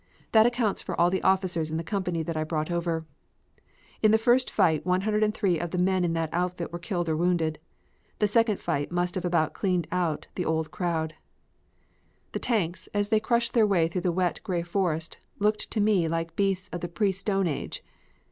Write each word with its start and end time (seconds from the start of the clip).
That 0.31 0.47
accounts 0.47 0.81
for 0.81 0.99
all 0.99 1.11
the 1.11 1.21
officers 1.21 1.69
in 1.69 1.77
the 1.77 1.83
company 1.83 2.23
that 2.23 2.35
I 2.35 2.43
brought 2.43 2.71
over. 2.71 3.05
In 4.01 4.09
the 4.09 4.17
first 4.17 4.49
fight 4.49 4.83
103 4.83 5.59
of 5.59 5.69
the 5.69 5.77
men 5.77 6.03
in 6.03 6.13
that 6.13 6.33
outfit 6.33 6.73
were 6.73 6.79
killed 6.79 7.07
or 7.07 7.15
wounded. 7.15 7.59
The 8.17 8.25
second 8.25 8.59
fight 8.59 8.91
must 8.91 9.13
have 9.13 9.25
about 9.25 9.53
cleaned 9.53 9.87
out 9.91 10.25
the 10.33 10.43
old 10.43 10.71
crowd. 10.71 11.13
The 12.31 12.39
tanks, 12.39 12.89
as 12.95 13.09
they 13.09 13.19
crushed 13.19 13.53
their 13.53 13.67
way 13.67 13.87
through 13.87 14.01
the 14.01 14.11
wet, 14.11 14.39
gray 14.43 14.63
forest 14.63 15.19
looked 15.37 15.69
to 15.69 15.79
me 15.79 16.07
like 16.07 16.35
beasts 16.35 16.67
of 16.69 16.81
the 16.81 16.87
pre 16.87 17.11
stone 17.11 17.45
age. 17.45 17.83